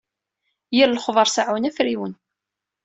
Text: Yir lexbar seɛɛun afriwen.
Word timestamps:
Yir 0.75 0.89
lexbar 0.91 1.27
seɛɛun 1.29 1.67
afriwen. 1.69 2.13